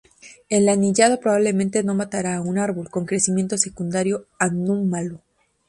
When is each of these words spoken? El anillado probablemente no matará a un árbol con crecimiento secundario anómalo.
El 0.49 0.67
anillado 0.67 1.19
probablemente 1.19 1.83
no 1.83 1.93
matará 1.93 2.37
a 2.37 2.41
un 2.41 2.57
árbol 2.57 2.89
con 2.89 3.05
crecimiento 3.05 3.55
secundario 3.59 4.25
anómalo. 4.39 5.21